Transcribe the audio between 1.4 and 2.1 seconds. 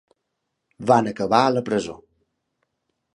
a la presó.